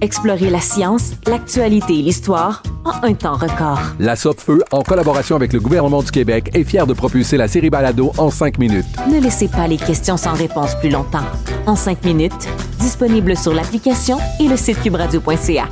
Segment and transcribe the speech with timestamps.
[0.00, 3.80] Explorez la science, l'actualité et l'histoire en un temps record.
[3.98, 7.68] La Feu, en collaboration avec le gouvernement du Québec, est fière de propulser la série
[7.68, 8.86] Balado en cinq minutes.
[9.10, 11.24] Ne laissez pas les questions sans réponse plus longtemps.
[11.66, 15.68] En cinq minutes, disponible sur l'application et le site cubradio.ca.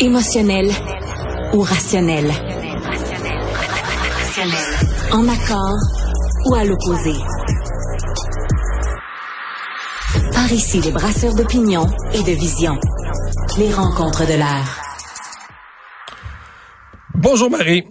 [0.00, 0.70] Émotionnel
[1.52, 2.30] ou rationnel?
[5.12, 5.76] En accord
[6.46, 7.12] ou à l'opposé?
[10.52, 12.76] Ici, les brasseurs d'opinion et de vision.
[13.56, 14.82] Les rencontres de l'air.
[17.14, 17.84] Bonjour Marie.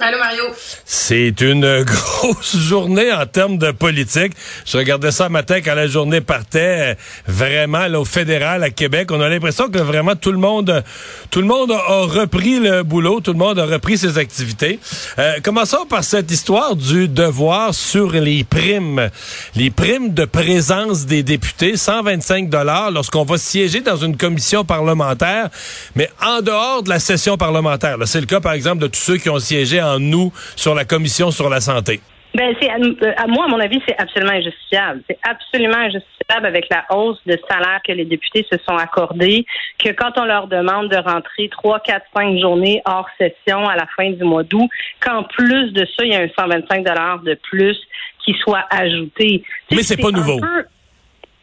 [0.00, 0.44] Allô Mario?
[0.86, 4.32] C'est une grosse journée en termes de politique.
[4.64, 9.10] Je regardais ça matin quand la journée partait vraiment là, au fédéral à Québec.
[9.12, 10.82] On a l'impression que vraiment tout le monde
[11.30, 14.80] tout le monde a repris le boulot, tout le monde a repris ses activités.
[15.18, 19.10] Euh, commençons par cette histoire du devoir sur les primes.
[19.54, 25.50] Les primes de présence des députés, 125 dollars lorsqu'on va siéger dans une commission parlementaire,
[25.96, 27.98] mais en dehors de la session parlementaire.
[28.06, 30.84] C'est le cas par exemple de tous ceux qui ont siégé en nous sur la
[30.84, 32.00] commission sur la santé?
[32.34, 32.78] Ben, c'est à,
[33.26, 35.02] moi, à mon avis, c'est absolument injustifiable.
[35.06, 39.44] C'est absolument injustifiable avec la hausse de salaire que les députés se sont accordés,
[39.78, 43.86] que quand on leur demande de rentrer trois, quatre, cinq journées hors session à la
[43.96, 44.70] fin du mois d'août,
[45.00, 47.76] qu'en plus de ça, il y a un 125 dollars de plus
[48.24, 49.42] qui soit ajouté.
[49.70, 50.40] Mais c'est pas nouveau.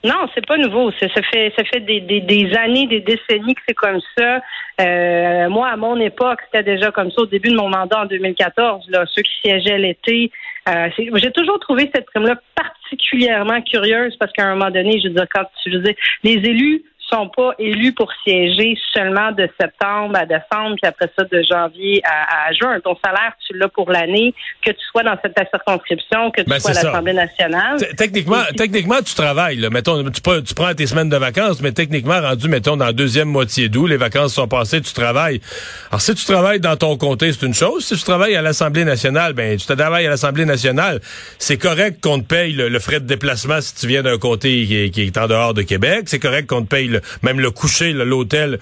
[0.03, 0.91] Non, c'est pas nouveau.
[0.91, 4.41] Ça, fait des, années, des décennies que c'est comme ça.
[4.79, 8.05] Euh, moi, à mon époque, c'était déjà comme ça au début de mon mandat en
[8.05, 8.89] 2014.
[8.89, 10.31] Là, ceux qui siégeaient l'été.
[10.69, 15.13] Euh, j'ai toujours trouvé cette prime-là particulièrement curieuse parce qu'à un moment donné, je veux
[15.13, 20.25] dire, quand tu dire, les élus sont pas élus pour siéger seulement de septembre à
[20.25, 22.79] décembre, puis après ça de janvier à, juin.
[22.83, 24.33] Ton salaire, tu l'as pour l'année,
[24.63, 27.77] que tu sois dans cette circonscription, que tu ben, sois à l'Assemblée nationale.
[27.97, 29.57] Techniquement, techniquement, tu travailles.
[29.57, 29.69] Là.
[29.69, 33.29] Mettons, tu, tu, prends tes semaines de vacances, mais techniquement, rendu, mettons, dans la deuxième
[33.29, 35.41] moitié d'août, les vacances sont passées, tu travailles.
[35.89, 37.85] Alors, si tu travailles dans ton comté, c'est une chose.
[37.85, 40.99] Si tu travailles à l'Assemblée nationale, ben, tu travailles à l'Assemblée nationale.
[41.37, 44.91] C'est correct qu'on te paye le, frais de déplacement si tu viens d'un comté qui,
[44.91, 46.03] qui, est en dehors de Québec.
[46.05, 48.59] C'est correct qu'on te paye le, même le coucher, l'hôtel.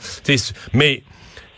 [0.74, 1.04] Mais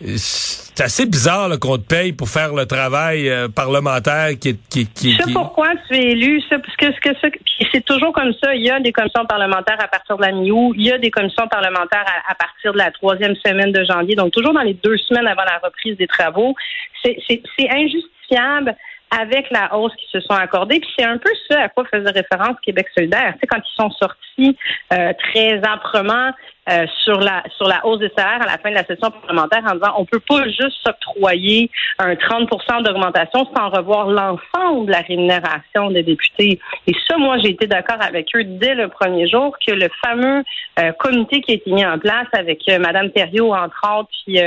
[0.01, 5.17] c'est assez bizarre qu'on te paye pour faire le travail euh, parlementaire qui est qui,
[5.33, 7.29] pourquoi tu es élu, ça, parce que, que
[7.71, 8.55] c'est toujours comme ça.
[8.55, 11.11] Il y a des commissions parlementaires à partir de la mi-août, il y a des
[11.11, 14.97] commissions parlementaires à, partir de la troisième semaine de janvier, donc toujours dans les deux
[14.97, 16.55] semaines avant la reprise des travaux.
[17.03, 18.75] C'est injustifiable
[19.11, 20.79] avec la hausse qui se sont accordées.
[20.79, 23.33] Puis c'est un peu ça à quoi faisait référence Québec solidaire.
[23.33, 24.57] Tu sais, quand ils sont sortis
[24.93, 26.31] euh, très âprement
[26.69, 29.63] euh, sur la sur la hausse des salaires à la fin de la session parlementaire
[29.65, 35.01] en disant on peut pas juste s'octroyer un 30% d'augmentation sans revoir l'ensemble de la
[35.01, 36.59] rémunération des députés.
[36.87, 40.43] Et ça, moi, j'ai été d'accord avec eux dès le premier jour que le fameux
[40.79, 44.39] euh, comité qui a été mis en place avec euh, Madame Thériault, entre autres, puis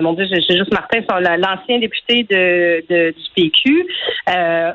[0.00, 1.00] mon Dieu, j'ai juste Martin,
[1.38, 3.86] l'ancien député de, du PQ,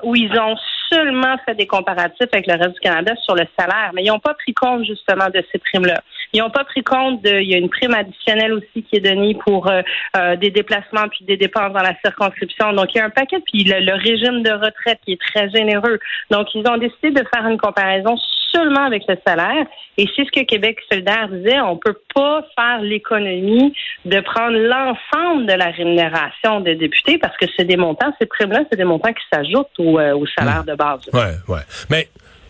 [0.03, 0.55] où ils ont
[0.91, 4.19] seulement fait des comparatifs avec le reste du Canada sur le salaire, mais ils n'ont
[4.19, 6.01] pas pris compte justement de ces primes-là.
[6.33, 9.01] Ils n'ont pas pris compte de, il y a une prime additionnelle aussi qui est
[9.01, 9.81] donnée pour euh,
[10.15, 12.73] euh, des déplacements puis des dépenses dans la circonscription.
[12.73, 15.99] Donc il y a un paquet puis le, régime de retraite qui est très généreux.
[16.29, 18.15] Donc ils ont décidé de faire une comparaison
[18.51, 19.65] seulement avec le salaire.
[19.97, 23.73] Et c'est ce que Québec solidaire disait, on peut pas faire l'économie
[24.05, 28.63] de prendre l'ensemble de la rémunération des députés parce que c'est des montants, ces primes-là,
[28.71, 31.01] c'est des montants qui s'ajoutent au, euh, au salaire de base.
[31.13, 31.61] Ouais, ouais.
[31.89, 32.07] Mais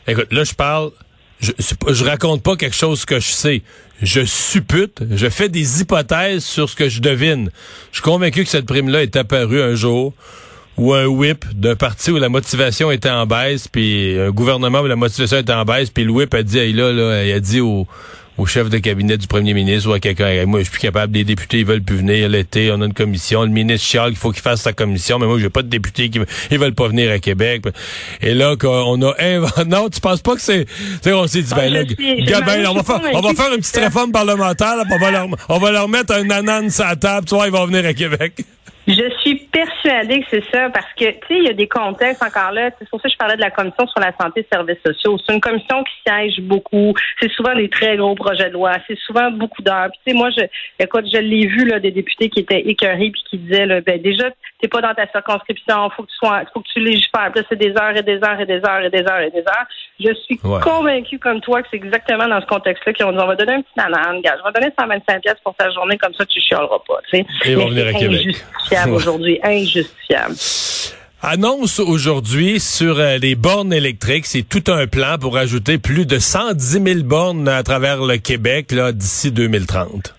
[0.08, 0.92] écoute, là je parle
[1.42, 3.62] je, je raconte pas quelque chose que je sais.
[4.02, 7.52] Je suppute, je fais des hypothèses sur ce que je devine.
[7.92, 10.14] Je suis convaincu que cette prime-là est apparue un jour
[10.78, 14.88] ou un whip d'un parti où la motivation était en baisse, puis un gouvernement où
[14.88, 17.40] la motivation était en baisse, puis le whip a dit, hey, là, là, il a
[17.40, 17.88] dit au,
[18.38, 20.46] au chef de cabinet du premier ministre ou à quelqu'un.
[20.46, 21.14] Moi, je suis plus capable.
[21.14, 22.72] Les députés, ils veulent plus venir l'été.
[22.72, 23.44] On a une commission.
[23.44, 25.20] Le ministre chiale qu'il faut qu'il fasse sa commission.
[25.20, 26.20] Mais moi, j'ai pas de députés qui
[26.50, 27.64] ils veulent pas venir à Québec.
[28.22, 29.14] Et là, on a
[29.66, 30.66] non, tu penses pas que c'est,
[31.06, 34.12] on s'est dit, ben, là, ben, on va faire, on va faire une petite réforme
[34.12, 37.48] parlementaire, on va leur, on va leur mettre un ananas à la table, tu vois,
[37.48, 38.44] ils vont venir à Québec.
[38.88, 42.24] Je suis persuadée que c'est ça parce que, tu sais, il y a des contextes
[42.24, 42.72] encore là.
[42.80, 45.20] C'est pour ça que je parlais de la commission sur la santé et services sociaux.
[45.20, 46.94] C'est une commission qui siège beaucoup.
[47.20, 48.74] C'est souvent des très gros projets de loi.
[48.88, 49.92] C'est souvent beaucoup d'heures.
[49.92, 50.42] Tu sais, moi, je,
[50.80, 54.02] écoute, je l'ai vu, là, des députés qui étaient écœurés puis qui disaient, là, ben,
[54.02, 54.32] déjà,
[54.62, 55.90] t'es pas dans ta circonscription.
[55.96, 57.32] Faut que tu sois, faut que tu légifères.
[57.34, 59.40] Puis c'est des heures et des heures et des heures et des heures et des
[59.40, 59.68] heures.
[60.00, 63.28] Je suis convaincue comme toi que c'est exactement dans ce contexte-là qu'ils ont dit, on
[63.28, 64.36] va donner un petit nanan, gars.
[64.38, 67.26] Je vais donner 125 pièces pour ta journée comme ça, tu chialeras pas, tu sais.
[67.46, 68.36] Et vont venir à Québec
[68.88, 70.36] aujourd'hui, injustifiable.
[71.24, 76.18] Annonce aujourd'hui sur euh, les bornes électriques, c'est tout un plan pour ajouter plus de
[76.18, 80.16] 110 000 bornes à travers le Québec là d'ici 2030.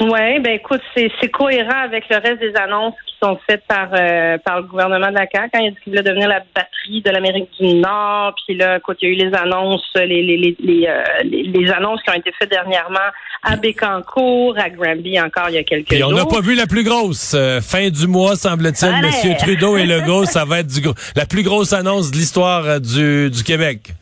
[0.00, 4.38] Oui, ben écoute, c'est cohérent avec le reste des annonces qui sont faites par euh,
[4.38, 5.50] par le gouvernement de la CAQ.
[5.52, 8.80] Quand il a dit qu'il voulait devenir la batterie de l'Amérique du Nord, puis là,
[8.80, 12.10] quand il y a eu les annonces, les les, les, les, euh, les annonces qui
[12.10, 12.98] ont été faites dernièrement
[13.44, 15.98] à Bécancourt, à Granby encore il y a quelques jours.
[15.98, 17.34] Et on n'a pas vu la plus grosse.
[17.34, 20.80] Euh, fin du mois, semble-t-il, Monsieur Trudeau et Legault, ça va être du,
[21.14, 23.92] la plus grosse annonce de l'histoire du, du Québec.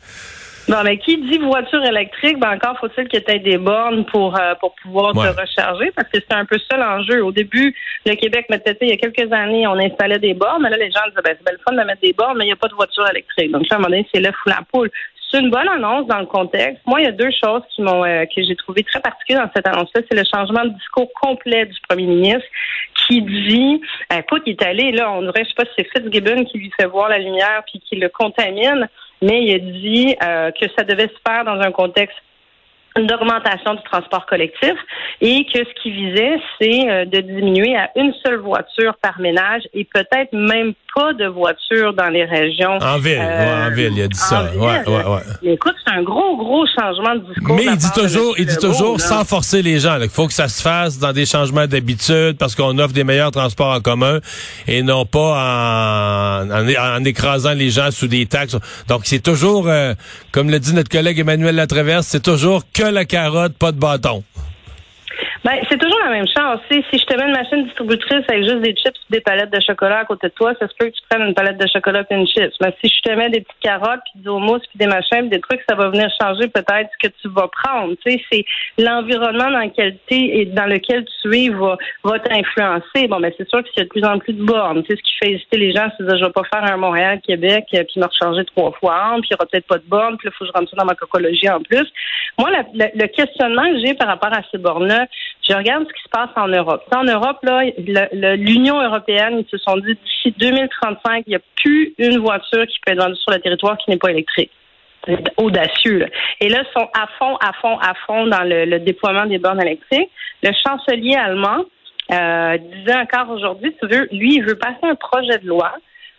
[0.69, 4.39] Non, mais qui dit voiture électrique, ben encore faut-il qu'il y ait des bornes pour
[4.39, 7.23] euh, pour pouvoir se recharger, parce que c'est un peu ça l'enjeu.
[7.23, 7.75] Au début,
[8.05, 10.91] le Québec mettait, il y a quelques années, on installait des bornes, mais là, les
[10.91, 12.69] gens disaient, ben, c'est belle fun de mettre des bornes, mais il n'y a pas
[12.69, 13.51] de voiture électrique.
[13.51, 14.89] Donc, à un moment donné, c'est l'œuf ou la poule.
[15.29, 16.81] C'est une bonne annonce dans le contexte.
[16.85, 19.51] Moi, il y a deux choses qui m'ont euh, que j'ai trouvé très particulières dans
[19.53, 20.01] cette annonce-là.
[20.09, 22.47] C'est le changement de discours complet du premier ministre
[23.07, 23.81] qui dit,
[24.15, 26.71] écoute, il est allé, là, on dirait, je sais pas si c'est Fitzgibbon qui lui
[26.79, 28.87] fait voir la lumière puis qui le contamine
[29.23, 32.17] mais il a dit euh, que ça devait se faire dans un contexte
[32.95, 34.75] d'augmentation du transport collectif
[35.21, 39.63] et que ce qui visait, c'est euh, de diminuer à une seule voiture par ménage
[39.73, 42.77] et peut-être même pas de voiture dans les régions.
[42.81, 44.51] En ville, en ville, il a dit ça.
[44.55, 45.21] Ouais, ouais, ouais.
[45.41, 47.55] Mais écoute, c'est un gros, gros changement de discours.
[47.55, 50.47] Mais il dit toujours, il dit toujours, sans forcer les gens, il faut que ça
[50.47, 54.19] se fasse dans des changements d'habitude parce qu'on offre des meilleurs transports en commun
[54.67, 58.57] et non pas en, en, écrasant les gens sous des taxes.
[58.87, 59.93] Donc c'est toujours, euh,
[60.31, 64.23] comme l'a dit notre collègue Emmanuel Latraverse, c'est toujours que la carotte, pas de bâton.
[65.43, 66.59] Ben, c'est toujours la même chose.
[66.71, 69.99] Si je te mets une machine distributrice avec juste des chips des palettes de chocolat
[69.99, 72.15] à côté de toi, ça se peut que tu prennes une palette de chocolat et
[72.15, 72.55] une chips.
[72.61, 75.41] Mais si je te mets des petites carottes, puis du houmous, puis des machins, des
[75.41, 77.93] trucs, ça va venir changer peut-être ce que tu vas prendre.
[78.05, 78.45] Tu sais, c'est
[78.77, 83.07] l'environnement dans lequel tu et dans lequel tu es va, va t'influencer.
[83.09, 84.81] Bon, ben c'est sûr qu'il y a de plus en plus de bornes.
[84.83, 86.77] Tu sais, ce qui fait hésiter les gens, c'est de je vais pas faire un
[86.77, 90.17] Montréal-Québec, euh, puis me recharger trois fois puis il y aura peut-être pas de bornes,
[90.17, 91.85] puis il faut que je rentre ça dans ma cocologie en plus.
[92.37, 95.07] Moi, le questionnement que j'ai par rapport à ces bornes-là,
[95.47, 96.83] je regarde ce qui se passe en Europe.
[96.95, 101.93] En Europe, là, l'Union européenne, ils se sont dit d'ici 2035, il n'y a plus
[101.97, 104.51] une voiture qui peut être vendue sur le territoire qui n'est pas électrique.
[105.05, 106.07] C'est audacieux.
[106.39, 109.61] Et là, ils sont à fond, à fond, à fond dans le, déploiement des bornes
[109.61, 110.09] électriques.
[110.41, 111.65] Le chancelier allemand
[112.11, 115.73] euh, disait encore aujourd'hui, tu veux, lui, il veut passer un projet de loi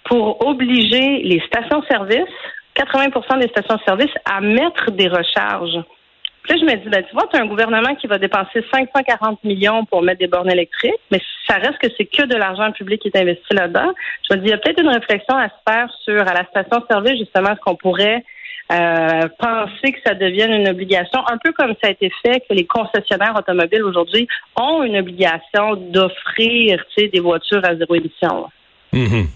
[0.05, 2.29] pour obliger les stations-service,
[2.77, 5.79] 80% des stations-service, à mettre des recharges.
[6.45, 8.63] Puis là, je me dis, ben, tu vois, tu as un gouvernement qui va dépenser
[8.71, 12.71] 540 millions pour mettre des bornes électriques, mais ça reste que c'est que de l'argent
[12.73, 13.95] public qui est investi là-dedans.
[14.29, 16.45] Je me dis, il y a peut-être une réflexion à se faire sur, à la
[16.45, 18.23] station-service, justement, ce qu'on pourrait
[18.73, 22.55] euh, penser que ça devienne une obligation, un peu comme ça a été fait, que
[22.55, 28.49] les concessionnaires automobiles aujourd'hui ont une obligation d'offrir des voitures à zéro émission.
[28.93, 29.27] Mm-hmm.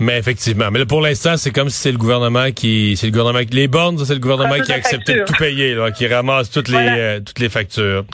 [0.00, 3.12] Mais effectivement, mais là, pour l'instant, c'est comme si c'est le gouvernement qui, c'est le
[3.12, 6.06] gouvernement qui les bornes, c'est le gouvernement qui a accepté de tout payer, là, qui
[6.08, 8.04] ramasse toutes les euh, toutes les factures.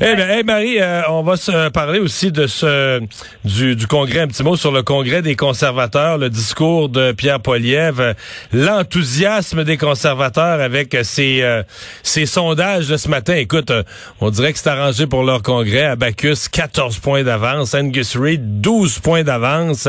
[0.00, 3.00] Eh bien, Marie, euh, on va se parler aussi de ce
[3.44, 7.40] du, du congrès, un petit mot sur le congrès des conservateurs, le discours de Pierre
[7.40, 8.14] Poilievre,
[8.52, 11.62] l'enthousiasme des conservateurs avec ces euh,
[12.02, 13.34] sondages de ce matin.
[13.34, 13.72] Écoute,
[14.20, 15.84] on dirait que c'est arrangé pour leur congrès.
[15.84, 19.88] Abacus 14 points d'avance, Angus Reid 12 points d'avance,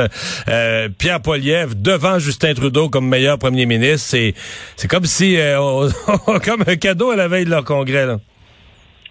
[0.98, 4.10] Pierre Poliev devant Justin Trudeau comme meilleur premier ministre.
[4.12, 4.34] C'est,
[4.76, 5.58] c'est comme si, euh,
[6.46, 8.06] comme un cadeau à la veille de leur congrès.
[8.06, 8.18] Là.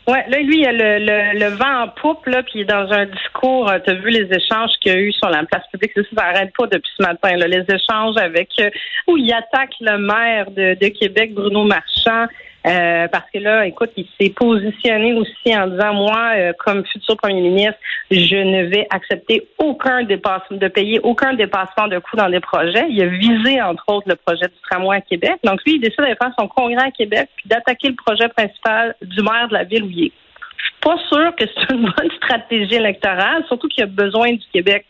[0.07, 3.69] Ouais, là, lui, il a le, le, vent en poupe, là, puis dans un discours.
[3.69, 5.91] Euh, tu as vu les échanges qu'il y a eu sur la place publique.
[5.97, 7.49] Ça, ça n'arrête pas depuis ce matin, là.
[7.49, 8.71] Les échanges avec, euh,
[9.09, 12.27] où il attaque le maire de Québec, Bruno Marchand.
[12.67, 17.17] Euh, parce que là, écoute, il s'est positionné aussi en disant, moi, euh, comme futur
[17.19, 17.79] premier ministre,
[18.11, 22.87] je ne vais accepter aucun dépassement, de payer aucun dépassement de coûts dans des projets.
[22.89, 25.35] Il a visé, entre autres, le projet du tramway à Québec.
[25.45, 28.95] Donc, lui, il décide d'aller faire son congrès à Québec puis d'attaquer le projet principal
[29.03, 30.13] du maire de la ville où il est.
[30.57, 34.45] Je suis pas sûre que c'est une bonne stratégie électorale, surtout qu'il a besoin du
[34.51, 34.87] Québec.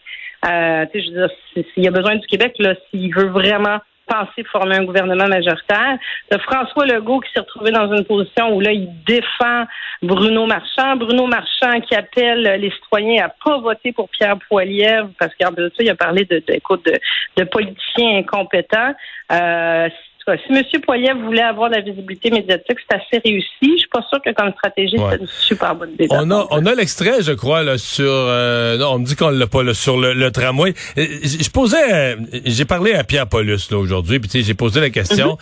[0.47, 4.77] Euh, je veux dire, s'il a besoin du Québec, là, s'il veut vraiment penser former
[4.77, 5.99] un gouvernement majoritaire.
[6.31, 9.65] De François Legault qui s'est retrouvé dans une position où là, il défend
[10.03, 10.97] Bruno Marchand.
[10.97, 15.71] Bruno Marchand qui appelle les citoyens à pas voter pour Pierre Poilievre parce qu'en plus
[15.79, 17.01] il a parlé de, de, de,
[17.37, 18.95] de politiciens incompétents.
[19.33, 19.89] Euh,
[20.27, 20.63] si M.
[20.83, 23.49] Poilievre voulait avoir de la visibilité médiatique, c'est assez réussi.
[23.63, 26.07] Je suis pas sûre que comme stratégie, c'est une super bonne idée.
[26.11, 28.07] On a, on a l'extrait, je crois, là, sur.
[28.07, 30.75] Euh, non, on me dit qu'on l'a pas là, sur le, tramway.
[30.99, 35.37] Euh, je posais, j'ai parlé à Pierre Paulus là aujourd'hui, puis j'ai posé la question.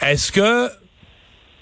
[0.00, 0.12] Mm-hmm.
[0.12, 0.70] Est-ce que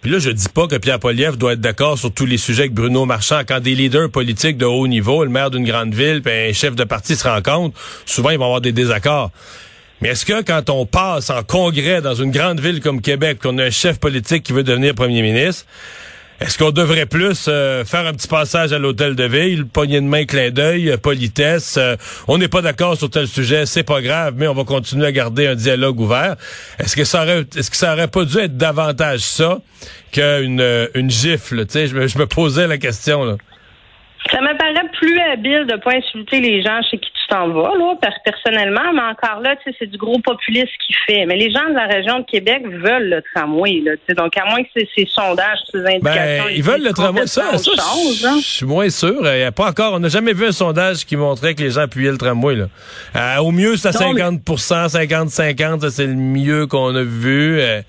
[0.05, 2.65] puis là, je dis pas que Pierre Poilievre doit être d'accord sur tous les sujets
[2.65, 3.41] avec Bruno Marchand.
[3.49, 6.75] Quand des leaders politiques de haut niveau, le maire d'une grande ville, puis un chef
[6.77, 9.31] de parti se rencontrent, souvent ils vont avoir des désaccords.
[10.01, 13.59] Mais est-ce que quand on passe en congrès dans une grande ville comme Québec, qu'on
[13.59, 15.67] a un chef politique qui veut devenir premier ministre,
[16.41, 20.07] est-ce qu'on devrait plus euh, faire un petit passage à l'hôtel de ville, poignée de
[20.07, 21.97] main, clin d'œil, euh, politesse, euh,
[22.27, 25.13] on n'est pas d'accord sur tel sujet, c'est pas grave, mais on va continuer à
[25.13, 26.35] garder un dialogue ouvert.
[26.81, 29.59] Est-ce que ça aurait est-ce que ça aurait pas dû être davantage ça
[30.11, 30.63] qu'une
[30.95, 33.37] une gifle, tu sais, je me, je me posais la question là.
[34.31, 37.75] Ça me paraît plus habile de pas insulter les gens chez qui tu t'en vas,
[37.77, 41.27] là, personnellement, mais encore là, tu sais, c'est du gros populisme qui fait.
[41.27, 44.37] Mais les gens de la région de Québec veulent le tramway, là, tu sais, donc
[44.37, 46.49] à moins que ces, sondages, ces ben, indications...
[46.55, 48.37] ils veulent le tramway, ça, ça hein.
[48.39, 49.21] je suis moins sûr.
[49.23, 51.71] Il y a pas encore, on n'a jamais vu un sondage qui montrait que les
[51.71, 52.67] gens appuyaient le tramway, là.
[53.17, 57.61] Euh, au mieux, c'est à 50% 50-50, c'est le mieux qu'on a vu.
[57.61, 57.81] Euh,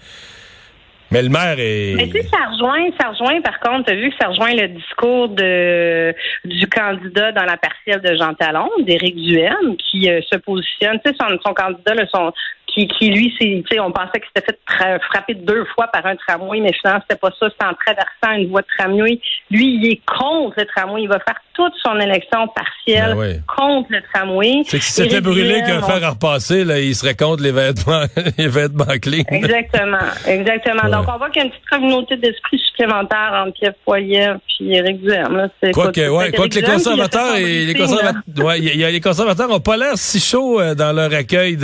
[1.11, 1.93] mais le maire est.
[1.95, 4.53] Mais tu sais, ça rejoint, ça rejoint, par contre, tu as vu que ça rejoint
[4.53, 6.13] le discours de
[6.45, 11.11] du candidat dans la partielle de Jean Talon, d'Éric Duhem, qui euh, se positionne, tu
[11.11, 12.31] sais, son, candidat, là, son,
[12.75, 16.59] qui, qui lui, c'est, on pensait qu'il s'était fait frapper deux fois par un tramway,
[16.59, 19.19] mais finalement, c'était pas ça, c'était en traversant une voie de tramway.
[19.49, 21.03] Lui, il est contre le tramway.
[21.03, 24.63] Il va faire toute son élection partielle ben contre le tramway.
[24.65, 28.03] C'est que si c'était brûlé qu'un fer à repasser, là, il serait contre les vêtements,
[28.37, 29.23] les vêtements clés.
[29.29, 30.89] Exactement, exactement.
[30.89, 34.75] Donc, on voit qu'il y a une petite communauté d'esprit supplémentaire entre Pierre Poilievre et
[34.75, 35.49] Éric Duhem.
[35.73, 39.49] Quoi que, ouais, quoi que les conservateurs et les conservateurs, ouais, y a, les conservateurs
[39.49, 41.57] ont pas l'air si chauds euh, dans leur accueil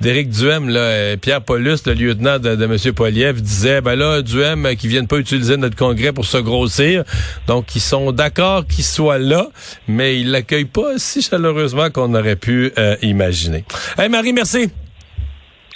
[0.00, 2.94] d'Éric Duhem, là, euh, Pierre Paulus, le lieutenant de, de M.
[2.94, 7.04] Poliev, disait, ben là, Duhem, euh, qui viennent pas utiliser notre congrès pour se grossir.
[7.46, 9.46] Donc, ils sont d'accord qu'il soit là,
[9.88, 13.64] mais ils l'accueillent pas si chaleureusement qu'on aurait pu euh, imaginer.
[13.98, 14.70] Hey, Marie, merci.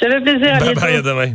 [0.00, 0.54] Ça fait plaisir.
[0.54, 1.32] À bye bye, à demain.